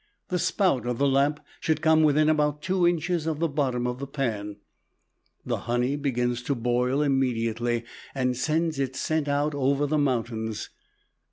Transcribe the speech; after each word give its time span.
The 0.29 0.39
spout 0.39 0.87
of 0.87 0.97
the 0.97 1.07
lamp 1.07 1.39
should 1.59 1.83
come 1.83 2.01
within 2.01 2.27
about 2.27 2.63
two 2.63 2.87
inches 2.87 3.27
of 3.27 3.37
the 3.37 3.47
bottom 3.47 3.85
of 3.85 3.99
the 3.99 4.07
pan. 4.07 4.55
The 5.45 5.57
honey 5.69 5.95
begins 5.95 6.41
to 6.45 6.55
boil 6.55 7.03
immediately 7.03 7.85
and 8.15 8.35
sends 8.35 8.79
its 8.79 8.99
scent 8.99 9.27
out 9.27 9.53
over 9.53 9.85
the 9.85 9.99
mountains. 9.99 10.71